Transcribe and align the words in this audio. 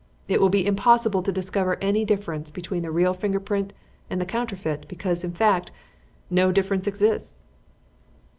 It 0.27 0.41
will 0.41 0.49
be 0.49 0.65
impossible 0.65 1.21
to 1.21 1.31
discover 1.31 1.77
any 1.79 2.05
difference 2.05 2.49
between 2.49 2.81
the 2.81 2.89
real 2.89 3.13
finger 3.13 3.39
print 3.39 3.71
and 4.09 4.19
the 4.19 4.25
counterfeit 4.25 4.87
because, 4.87 5.23
in 5.23 5.31
fact, 5.31 5.69
no 6.27 6.51
difference 6.51 6.87
exists." 6.87 7.43